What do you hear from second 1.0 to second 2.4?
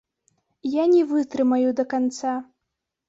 вытрымаю да канца.